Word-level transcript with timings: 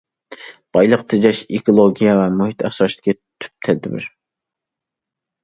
بايلىق 0.77 1.03
تېجەش 1.13 1.41
ئېكولوگىيە 1.57 2.15
ۋە 2.21 2.23
مۇھىت 2.39 2.65
ئاسراشتىكى 2.71 3.15
تۈپ 3.21 3.69
تەدبىر. 3.69 4.11